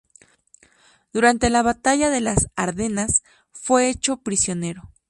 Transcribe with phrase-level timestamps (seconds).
[1.13, 4.89] Durante la Batalla de las Ardenas fue hecho prisionero.